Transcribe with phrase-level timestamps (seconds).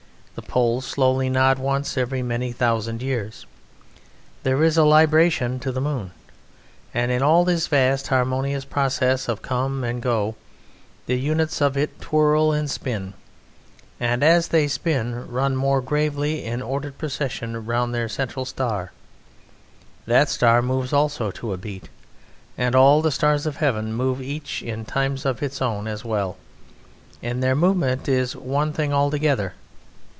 [0.33, 3.45] The Poles slowly nod once every many thousand years,
[4.43, 6.11] there is a libration to the moon;
[6.93, 10.35] and in all this vast harmonious process of come and go
[11.05, 13.13] the units of it twirl and spin,
[13.99, 18.93] and, as they spin, run more gravely in ordered procession round their central star:
[20.05, 21.89] that star moves also to a beat,
[22.57, 26.37] and all the stars of heaven move each in times of its own as well,
[27.21, 29.53] and their movement is one thing altogether.